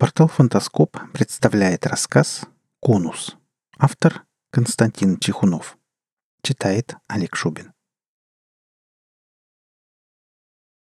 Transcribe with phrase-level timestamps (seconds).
[0.00, 2.46] Портал «Фантаскоп» представляет рассказ
[2.80, 3.36] «Конус».
[3.76, 5.76] Автор Константин Чехунов.
[6.42, 7.74] Читает Олег Шубин.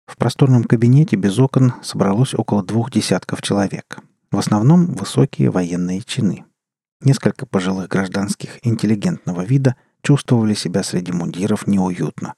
[0.06, 3.98] В просторном кабинете без окон собралось около двух десятков человек.
[4.30, 6.46] В основном высокие военные чины.
[7.02, 12.34] Несколько пожилых гражданских интеллигентного вида чувствовали себя среди мундиров неуютно.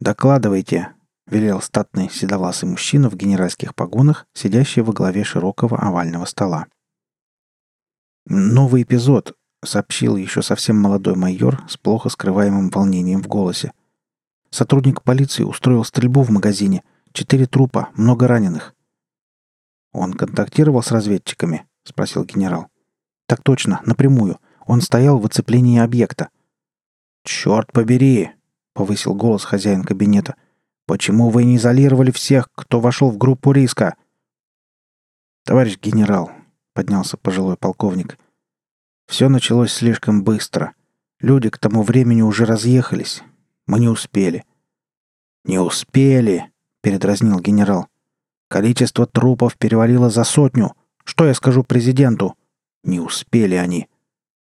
[0.00, 0.94] «Докладывайте»,
[1.30, 6.66] велел статный седовласый мужчина в генеральских погонах, сидящий во главе широкого овального стола.
[8.26, 13.72] «Новый эпизод»,— сообщил еще совсем молодой майор с плохо скрываемым волнением в голосе.
[14.50, 16.82] «Сотрудник полиции устроил стрельбу в магазине.
[17.12, 18.74] Четыре трупа, много раненых».
[19.92, 22.68] «Он контактировал с разведчиками?»— спросил генерал.
[23.26, 24.38] «Так точно, напрямую.
[24.66, 26.28] Он стоял в оцеплении объекта».
[27.24, 28.30] «Черт побери!»—
[28.74, 30.34] повысил голос хозяин кабинета—
[30.88, 33.94] Почему вы не изолировали всех, кто вошел в группу риска?»
[35.44, 36.30] «Товарищ генерал»,—
[36.72, 38.18] поднялся пожилой полковник,—
[39.06, 40.72] «все началось слишком быстро.
[41.20, 43.22] Люди к тому времени уже разъехались.
[43.66, 44.46] Мы не успели».
[45.44, 47.88] «Не успели»,— передразнил генерал.
[48.48, 50.74] «Количество трупов перевалило за сотню.
[51.04, 52.34] Что я скажу президенту?»
[52.82, 53.88] «Не успели они.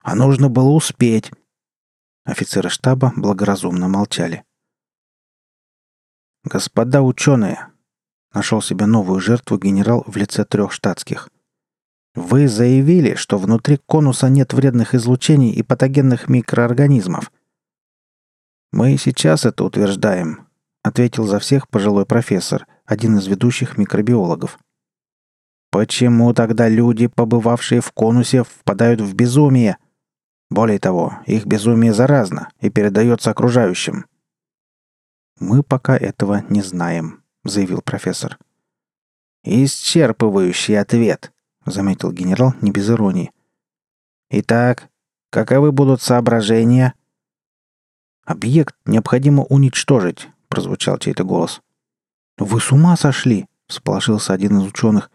[0.02, 1.30] А нужно было успеть».
[2.26, 4.44] Офицеры штаба благоразумно молчали.
[6.46, 7.66] «Господа ученые!»—
[8.32, 11.28] нашел себе новую жертву генерал в лице трех штатских.
[12.14, 17.32] «Вы заявили, что внутри конуса нет вредных излучений и патогенных микроорганизмов».
[18.72, 20.46] «Мы сейчас это утверждаем»,—
[20.84, 24.56] ответил за всех пожилой профессор, один из ведущих микробиологов.
[25.72, 29.78] «Почему тогда люди, побывавшие в конусе, впадают в безумие?»
[30.48, 34.06] Более того, их безумие заразно и передается окружающим.
[35.38, 38.38] «Мы пока этого не знаем»,— заявил профессор.
[39.44, 41.32] «Исчерпывающий ответ»,—
[41.66, 43.32] заметил генерал не без иронии.
[44.30, 44.88] «Итак,
[45.30, 46.94] каковы будут соображения?»
[48.24, 51.60] «Объект необходимо уничтожить»,— прозвучал чей-то голос.
[52.38, 55.10] «Вы с ума сошли?»— всполошился один из ученых.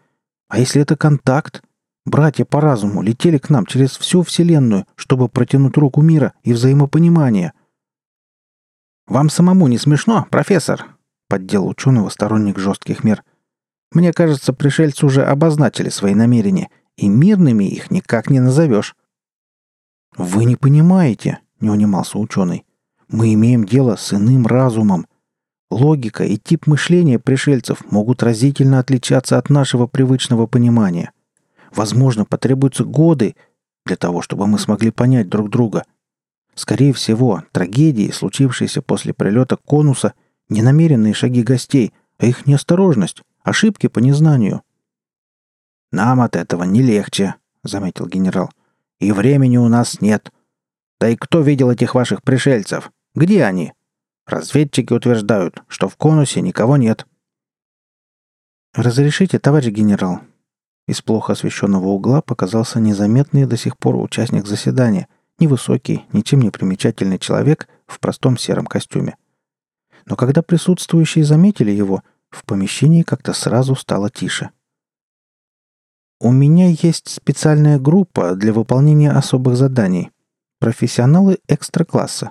[0.48, 1.62] «А если это контакт?
[2.04, 7.52] Братья по разуму летели к нам через всю Вселенную, чтобы протянуть руку мира и взаимопонимания.
[9.12, 10.86] «Вам самому не смешно, профессор?»—
[11.28, 13.22] поддел ученого сторонник жестких мер.
[13.92, 18.96] «Мне кажется, пришельцы уже обозначили свои намерения, и мирными их никак не назовешь».
[20.16, 22.64] «Вы не понимаете»,— не унимался ученый.
[23.10, 25.06] «Мы имеем дело с иным разумом.
[25.70, 31.12] Логика и тип мышления пришельцев могут разительно отличаться от нашего привычного понимания.
[31.74, 33.36] Возможно, потребуются годы
[33.84, 35.84] для того, чтобы мы смогли понять друг друга.
[36.54, 40.14] Скорее всего, трагедии, случившиеся после прилета конуса,
[40.48, 44.62] не намеренные шаги гостей, а их неосторожность, ошибки по незнанию.
[45.90, 48.50] «Нам от этого не легче»,— заметил генерал.
[48.98, 50.30] «И времени у нас нет.
[51.00, 52.92] Да и кто видел этих ваших пришельцев?
[53.14, 53.72] Где они?
[54.26, 57.06] Разведчики утверждают, что в конусе никого нет».
[58.74, 60.20] «Разрешите, товарищ генерал?»
[60.86, 67.18] Из плохо освещенного угла показался незаметный до сих пор участник заседания— Невысокий, ничем не примечательный
[67.18, 69.16] человек в простом сером костюме.
[70.06, 74.50] Но когда присутствующие заметили его, в помещении как-то сразу стало тише.
[76.20, 80.10] «У меня есть специальная группа для выполнения особых заданий.
[80.58, 82.30] Профессионалы экстра-класса.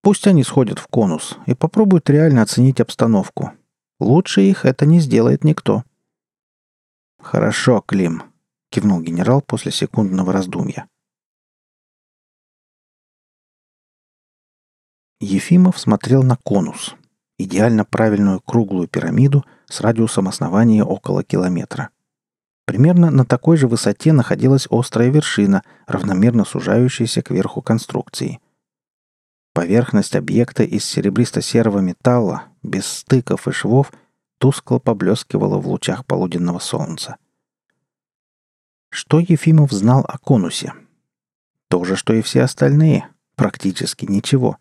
[0.00, 3.52] Пусть они сходят в конус и попробуют реально оценить обстановку.
[4.00, 5.84] Лучше их это не сделает никто».
[7.20, 8.22] «Хорошо, Клим»,—
[8.70, 10.88] кивнул генерал после секундного раздумья.
[15.22, 16.96] Ефимов смотрел на конус,
[17.38, 21.90] идеально правильную круглую пирамиду с радиусом основания около километра.
[22.64, 28.40] Примерно на такой же высоте находилась острая вершина, равномерно сужающаяся к верху конструкции.
[29.54, 33.92] Поверхность объекта из серебристо-серого металла, без стыков и швов,
[34.38, 37.14] тускло поблескивала в лучах полуденного солнца.
[38.90, 40.72] Что Ефимов знал о конусе?
[41.68, 43.06] То же, что и все остальные.
[43.36, 44.58] Практически ничего.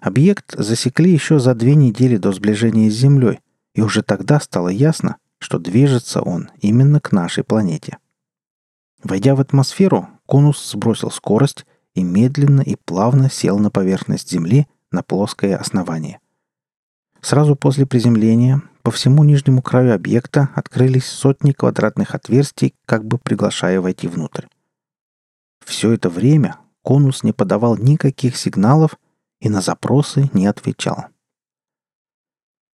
[0.00, 3.40] Объект засекли еще за две недели до сближения с Землей,
[3.74, 7.98] и уже тогда стало ясно, что движется он именно к нашей планете.
[9.02, 15.02] Войдя в атмосферу, конус сбросил скорость и медленно и плавно сел на поверхность Земли на
[15.02, 16.18] плоское основание.
[17.20, 23.82] Сразу после приземления по всему нижнему краю объекта открылись сотни квадратных отверстий, как бы приглашая
[23.82, 24.46] войти внутрь.
[25.62, 28.96] Все это время конус не подавал никаких сигналов–
[29.40, 31.06] и на запросы не отвечал.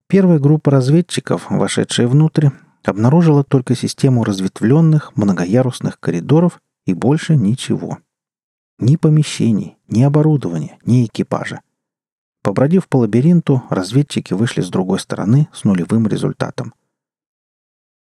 [0.09, 2.49] Первая группа разведчиков, вошедшая внутрь,
[2.85, 7.99] обнаружила только систему разветвленных многоярусных коридоров и больше ничего.
[8.79, 11.61] Ни помещений, ни оборудования, ни экипажа.
[12.43, 16.75] Побродив по лабиринту, разведчики вышли с другой стороны с нулевым результатом.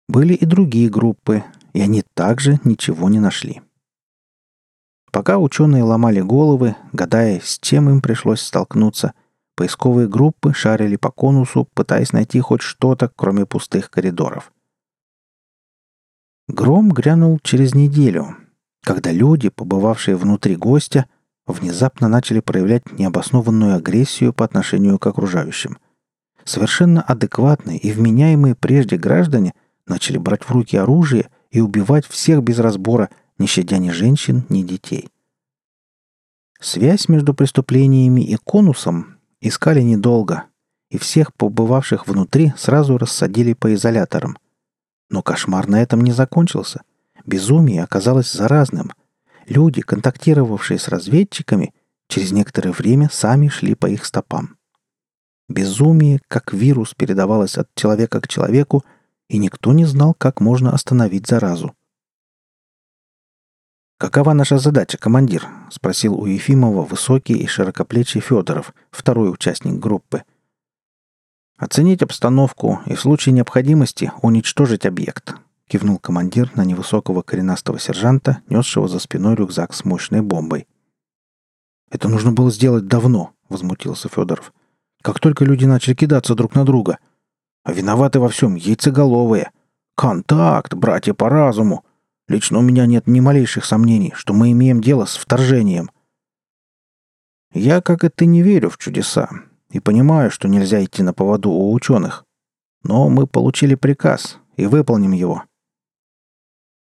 [0.08, 3.62] Были и другие группы, и они также ничего не нашли.
[5.13, 9.13] Пока ученые ломали головы, гадая, с чем им пришлось столкнуться,
[9.56, 14.51] поисковые группы шарили по конусу, пытаясь найти хоть что-то, кроме пустых коридоров.
[16.48, 18.36] Гром грянул через неделю,
[18.83, 21.06] когда люди, побывавшие внутри гостя,
[21.45, 25.77] внезапно начали проявлять необоснованную агрессию по отношению к окружающим.
[26.44, 29.54] Совершенно адекватные и вменяемые прежде граждане
[29.86, 33.12] начали брать в руки оружие и убивать всех без разбора,
[33.44, 35.10] не щадя ни женщин, ни детей.
[36.62, 40.45] Связь между преступлениями и конусом искали недолго,
[40.90, 44.38] и всех побывавших внутри сразу рассадили по изоляторам.
[45.10, 46.84] Но кошмар на этом не закончился.
[47.25, 48.92] Безумие оказалось заразным.
[49.45, 51.74] Люди, контактировавшие с разведчиками,
[52.07, 54.56] через некоторое время сами шли по их стопам.
[55.50, 58.86] Безумие, как вирус, передавалось от человека к человеку,
[59.28, 61.75] и никто не знал, как можно остановить заразу.
[63.98, 70.24] «Какова наша задача, командир?»— спросил у Ефимова высокий и широкоплечий Федоров, второй участник группы.
[71.57, 75.36] «Оценить обстановку и в случае необходимости уничтожить объект»,—
[75.68, 80.68] кивнул командир на невысокого коренастого сержанта, несшего за спиной рюкзак с мощной бомбой.
[81.90, 84.51] «Это нужно было сделать давно»,— возмутился Федоров.
[85.04, 86.98] «Как только люди начали кидаться друг на друга.
[87.63, 89.51] А виноваты во всем яйцеголовые.
[89.95, 91.86] Контакт, братья по разуму.
[92.28, 95.92] Лично у меня нет ни малейших сомнений, что мы имеем дело с вторжением».
[97.54, 99.30] «Я, как и ты, не верю в чудеса
[99.70, 102.25] и понимаю, что нельзя идти на поводу у ученых.
[102.84, 105.44] Но мы получили приказ и выполним его».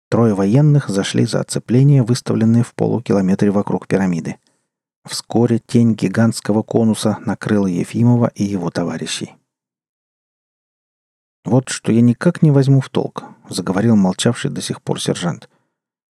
[0.09, 4.37] Трое военных зашли за оцепление, выставленное в полукилометре вокруг пирамиды.
[5.05, 9.33] Вскоре тень гигантского конуса накрыла Ефимова и его товарищей.
[11.43, 15.49] «Вот что я никак не возьму в толк»,— заговорил молчавший до сих пор сержант.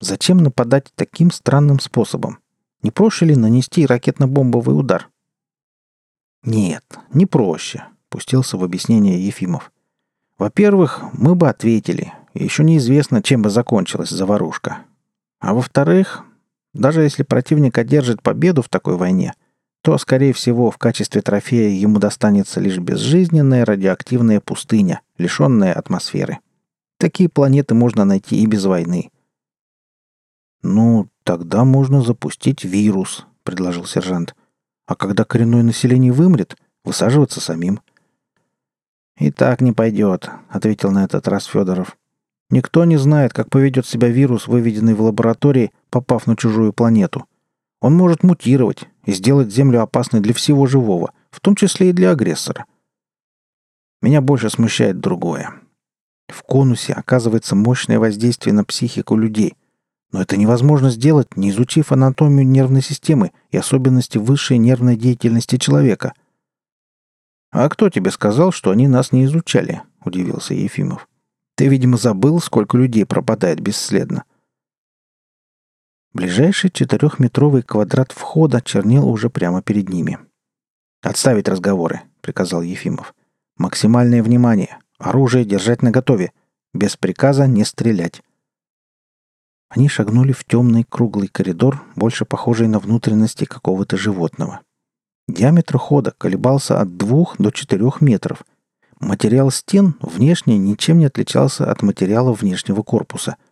[0.02, 2.40] «Зачем нападать таким странным способом?
[2.82, 5.10] Не проще ли нанести ракетно-бомбовый удар?»
[6.44, 6.84] «Нет,
[7.14, 9.72] не проще»,— пустился в объяснение Ефимов.
[10.38, 14.80] «Во-первых, мы бы ответили, еще неизвестно, чем бы закончилась заварушка.
[15.40, 16.24] А во-вторых,
[16.74, 19.34] даже если противник одержит победу в такой войне,
[19.82, 26.40] то, скорее всего, в качестве трофея ему достанется лишь безжизненная радиоактивная пустыня, лишенная атмосферы.
[27.00, 29.10] Такие планеты можно найти и без войны.
[30.62, 34.36] «Ну, тогда можно запустить вирус»,— предложил сержант.
[34.86, 37.80] «А когда коренное население вымрет, высаживаться самим».
[39.18, 41.98] «И так не пойдет»,— ответил на этот раз Федоров.
[42.50, 47.26] «Никто не знает, как поведет себя вирус, выведенный в лаборатории, попав на чужую планету.
[47.80, 52.12] Он может мутировать и сделать Землю опасной для всего живого, в том числе и для
[52.12, 52.66] агрессора.
[54.02, 55.54] Меня больше смущает другое.
[56.30, 59.56] В конусе оказывается мощное воздействие на психику людей.
[60.12, 66.14] Но это невозможно сделать, не изучив анатомию нервной системы и особенности высшей нервной деятельности человека.
[67.52, 71.08] «А кто тебе сказал, что они нас не изучали?»– удивился Ефимов.
[71.56, 74.24] «Ты, видимо, забыл, сколько людей пропадает бесследно.
[76.12, 80.18] Ближайший четырехметровый квадрат входа чернел уже прямо перед ними.
[81.04, 83.14] «Отставить разговоры»,— приказал Ефимов.
[83.58, 84.80] «Максимальное внимание.
[85.00, 86.32] Оружие держать наготове.
[86.74, 88.22] Без приказа не стрелять».
[89.70, 94.62] Они шагнули в темный круглый коридор, больше похожий на внутренности какого-то животного.
[95.28, 98.44] Диаметр хода колебался от двух до четырех метров.
[99.00, 103.38] Материал стен внешне ничем не отличался от материала внешнего корпуса—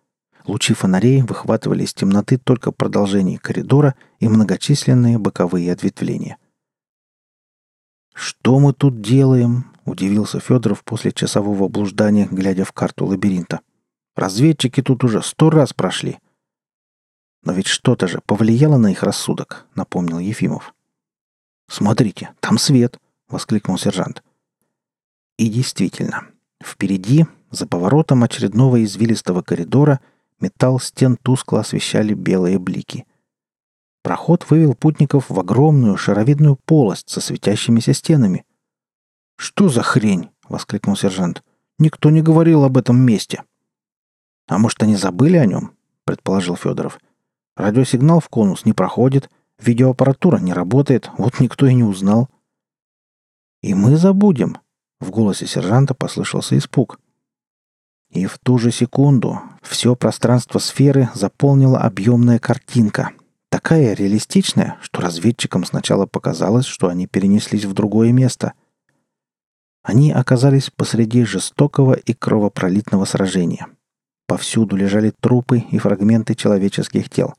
[0.47, 6.37] Лучи фонарей выхватывали из темноты только продолжение коридора и многочисленные боковые ответвления.
[8.13, 13.61] «Что мы тут делаем?»— удивился Федоров после часового блуждания, глядя в карту лабиринта.
[14.15, 16.19] «Разведчики тут уже сто раз прошли».
[17.43, 20.73] «Но ведь что-то же повлияло на их рассудок»,— напомнил Ефимов.
[21.69, 24.23] «Смотрите, там свет!»— воскликнул сержант.
[25.37, 26.27] И действительно,
[26.63, 29.99] впереди, за поворотом очередного извилистого коридора—
[30.39, 33.05] Металл стен тускло освещали белые блики.
[34.03, 38.45] Проход вывел путников в огромную шаровидную полость со светящимися стенами.
[39.37, 41.43] «Что за хрень?»— воскликнул сержант.
[41.79, 43.43] «Никто не говорил об этом месте».
[44.47, 46.99] «А может, они забыли о нем?»— предположил Федоров.
[47.55, 49.29] «Радиосигнал в конус не проходит,
[49.59, 52.29] видеоаппаратура не работает, вот никто и не узнал».
[53.61, 54.57] «И мы забудем»,—
[54.99, 56.99] в голосе сержанта послышался испуг.
[58.09, 63.11] И в ту же секунду все пространство сферы заполнила объемная картинка.
[63.49, 68.53] Такая реалистичная, что разведчикам сначала показалось, что они перенеслись в другое место.
[69.87, 73.67] Они оказались посреди жестокого и кровопролитного сражения.
[74.27, 77.35] Повсюду лежали трупы и фрагменты человеческих тел.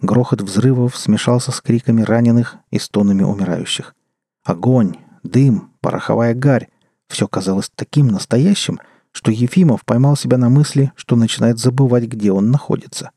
[0.00, 3.94] Грохот взрывов смешался с криками раненых и стонами умирающих.
[4.42, 6.68] Огонь, дым, пороховая гарь—
[7.08, 8.80] все казалось таким настоящим,
[9.10, 13.10] что Ефимов поймал себя на мысли, что начинает забывать, где он находится.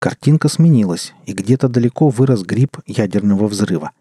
[0.00, 3.92] Картинка сменилась, и где-то далеко вырос гриб ядерного взрыва.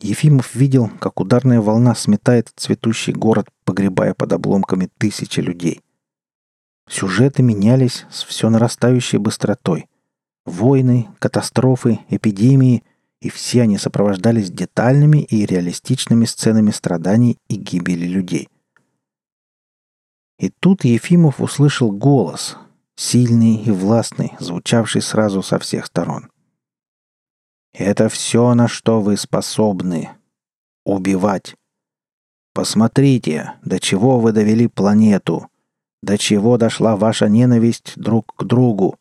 [0.00, 5.80] Ефимов видел, как ударная волна сметает цветущий город, погребая под обломками тысячи людей—
[6.90, 9.86] Сюжеты менялись с все нарастающей быстротой.
[10.44, 12.82] Войны, катастрофы, эпидемии,
[13.20, 18.48] и все они сопровождались детальными и реалистичными сценами страданий и гибели людей.
[20.40, 22.56] И тут Ефимов услышал голос,
[22.96, 26.28] сильный и властный, звучавший сразу со всех сторон.
[27.72, 30.10] «Это все, на что вы способны.
[30.84, 31.54] Убивать.
[32.52, 35.48] Посмотрите, до чего вы довели планету.
[36.02, 38.98] До чего дошла ваша ненависть друг к другу?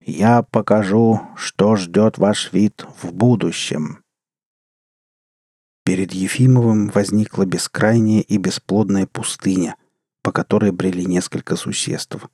[0.00, 4.02] Я покажу, что ждет ваш вид в будущем.
[5.84, 9.76] Перед Ефимовым возникла бескрайняя и бесплодная пустыня,
[10.22, 12.28] по которой брели несколько существ.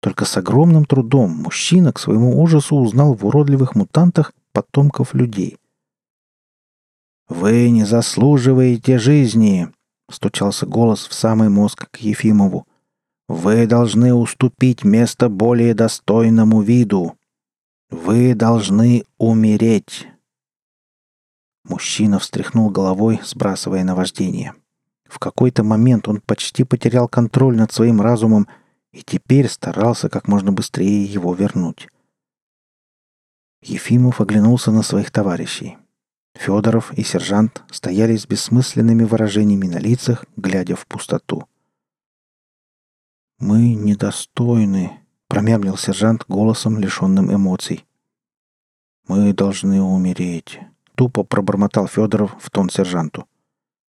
[0.00, 5.58] Только с огромным трудом мужчина к своему ужасу узнал в уродливых мутантах потомков людей.
[7.28, 9.68] «Вы не заслуживаете жизни!»—
[10.10, 12.66] стучался голос в самый мозг к Ефимову.
[13.34, 17.16] Вы должны уступить место более достойному виду.
[17.88, 20.06] Вы должны умереть.
[21.64, 24.52] Мужчина встряхнул головой, сбрасывая наваждение.
[25.08, 28.48] В какой-то момент он почти потерял контроль над своим разумом
[28.92, 31.88] и теперь старался как можно быстрее его вернуть.
[33.62, 35.78] Ефимов оглянулся на своих товарищей.
[36.34, 41.46] Федоров и сержант стояли с бессмысленными выражениями на лицах, глядя в пустоту.
[43.38, 47.86] «Мы недостойны»,— промямлил сержант голосом, лишенным эмоций.
[49.06, 50.60] «Мы должны умереть»,—
[50.94, 53.26] тупо пробормотал Федоров в тон сержанту.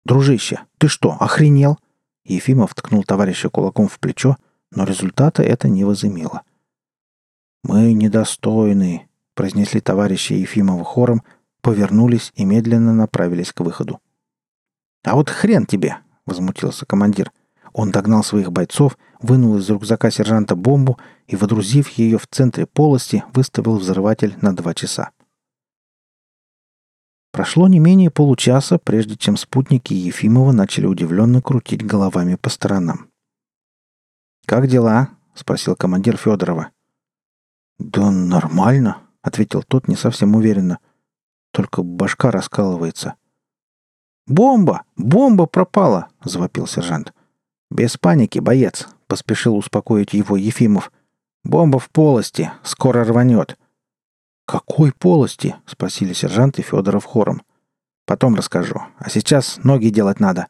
[0.04, 1.78] «Дружище, ты что, охренел?»
[2.25, 4.37] Ефимов ткнул товарища кулаком в плечо,
[4.71, 6.42] но результата это не возымело.
[7.62, 11.22] «Мы недостойны»,— произнесли товарищи Ефимова хором,
[11.60, 14.00] повернулись и медленно направились к выходу.
[15.04, 17.30] «А вот хрен тебе!»— возмутился командир—
[17.74, 23.24] он догнал своих бойцов, вынул из рюкзака сержанта бомбу и, водрузив ее в центре полости,
[23.34, 25.10] выставил взрыватель на два часа.
[27.32, 33.10] Прошло не менее получаса, прежде чем спутники Ефимова начали удивленно крутить головами по сторонам.
[34.46, 36.70] «Как дела?»— спросил командир Федорова.
[37.80, 40.78] «Да нормально»,— ответил тот не совсем уверенно.
[41.50, 43.14] «Только башка раскалывается».
[44.26, 44.82] «Бомба!
[44.96, 47.12] Бомба пропала!»— завопил сержант.
[47.70, 50.92] «Без паники, боец!»— поспешил успокоить его Ефимов.
[51.42, 52.52] «Бомба в полости.
[52.62, 53.58] Скоро рванет».
[54.46, 57.42] «Какой полости?»— спросили сержант и Федоров хором.
[58.06, 58.82] «Потом расскажу.
[58.98, 60.48] А сейчас ноги делать надо».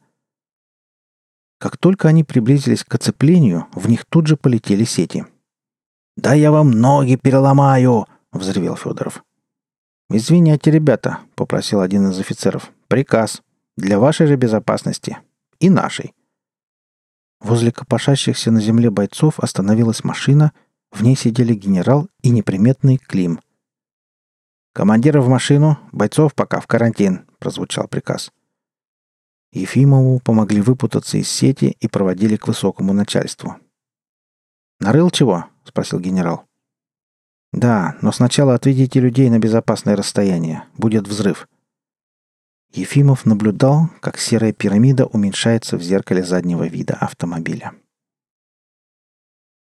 [1.58, 5.24] Как только они приблизились к оцеплению, в них тут же полетели сети.
[6.16, 9.24] «Да я вам ноги переломаю!»— взревел Федоров.
[10.10, 12.70] «Извиняйте, ребята»,— попросил один из офицеров.
[12.88, 13.40] «Приказ.
[13.76, 15.18] Для вашей же безопасности.
[15.58, 16.12] И нашей.
[17.44, 20.52] Возле копошащихся на земле бойцов остановилась машина,
[20.90, 23.38] в ней сидели генерал и неприметный Клим.
[24.72, 28.32] «Командира в машину, бойцов пока в карантин»,— прозвучал приказ.
[29.52, 33.56] Ефимову помогли выпутаться из сети и проводили к высокому начальству.
[34.80, 36.46] «Нарыл чего?»— спросил генерал.
[37.54, 40.64] «Да, но сначала отведите людей на безопасное расстояние.
[40.76, 41.46] Будет взрыв»,
[42.74, 47.72] Ефимов наблюдал, как серая пирамида уменьшается в зеркале заднего вида автомобиля.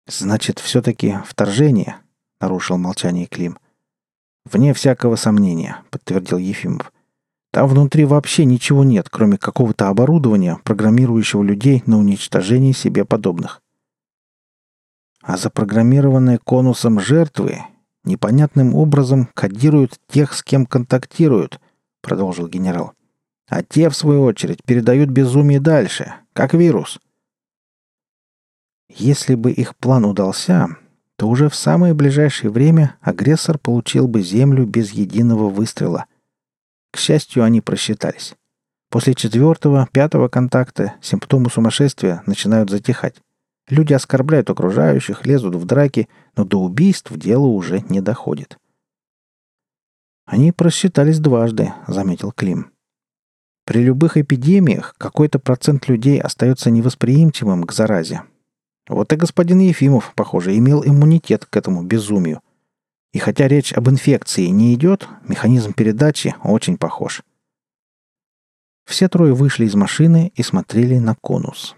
[0.07, 1.97] «Значит, все-таки вторжение?»—
[2.41, 3.59] нарушил молчание Клим.
[4.47, 6.93] «Вне всякого сомнения»,— подтвердил Ефимов.
[7.53, 13.61] «Там внутри вообще ничего нет, кроме какого-то оборудования, программирующего людей на уничтожение себе подобных.
[15.21, 17.65] А запрограммированные конусом жертвы
[18.05, 21.61] непонятным образом кодируют тех, с кем контактируют,
[22.01, 22.93] продолжил генерал.
[23.49, 26.99] А те, в свою очередь, передают безумие дальше, как вирус.
[28.89, 30.77] Если бы их план удался,
[31.17, 36.07] то уже в самое ближайшее время агрессор получил бы землю без единого выстрела.
[36.93, 38.35] К счастью, они просчитались.
[38.91, 43.17] После четвертого, пятого контакта симптомы сумасшествия начинают затихать.
[43.69, 48.59] Люди оскорбляют окружающих, лезут в драки, но до убийств дело уже не доходит.
[50.27, 52.73] «Они просчитались дважды»,— заметил Клим.
[53.67, 58.23] «При любых эпидемиях какой-то процент людей остается невосприимчивым к заразе.
[58.89, 62.41] Вот и господин Ефимов, похоже, имел иммунитет к этому безумию.
[63.13, 67.23] И хотя речь об инфекции не идет, механизм передачи очень похож».
[68.85, 71.75] Все трое вышли из машины и смотрели на конус.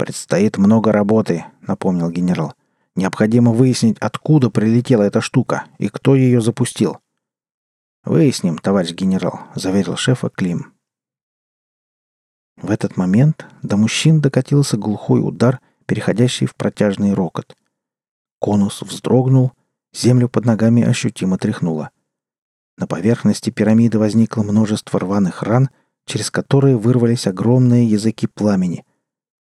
[0.00, 2.54] «Предстоит много работы»,— напомнил генерал.
[2.96, 7.00] «Необходимо выяснить, откуда прилетела эта штука и кто ее запустил».
[8.04, 10.72] «Выясним, товарищ генерал»,— заверил шефа Клим.
[12.56, 17.54] В этот момент до мужчин докатился глухой удар, переходящий в протяжный рокот.
[18.38, 19.52] Конус вздрогнул,
[19.92, 21.90] землю под ногами ощутимо тряхнуло.
[22.78, 25.68] На поверхности пирамиды возникло множество рваных ран,
[26.06, 28.86] через которые вырвались огромные языки пламени.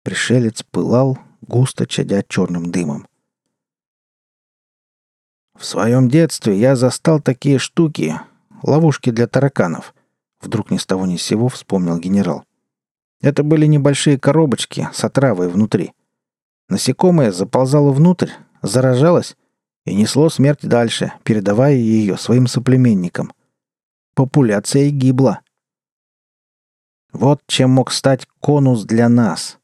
[0.06, 3.08] Пришелец пылал, густо чадя черным дымом.
[5.58, 8.14] «В своем детстве я застал такие штуки,
[8.62, 9.96] ловушки для тараканов»,—
[10.40, 12.44] вдруг ни с того ни с сего вспомнил генерал.
[13.20, 15.92] Это были небольшие коробочки с отравой внутри.
[16.68, 18.30] Насекомое заползало внутрь,
[18.62, 19.36] заражалось
[19.86, 23.32] и несло смерть дальше, передавая ее своим соплеменникам.
[24.14, 25.40] Популяция гибла.
[27.12, 29.58] Вот чем мог стать конус для нас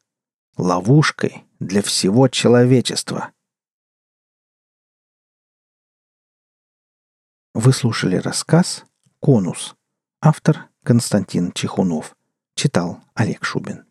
[0.56, 3.32] ловушкой для всего человечества.
[7.54, 8.84] Вы слушали рассказ
[9.20, 9.76] «Конус».
[10.20, 12.16] Автор Константин Чехунов.
[12.54, 13.84] Читал Олег Шубин.